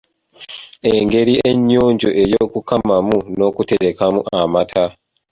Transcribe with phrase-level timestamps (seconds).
[0.93, 4.83] Engeri ennyonjo ey’okukamamu n’okuterekamu amata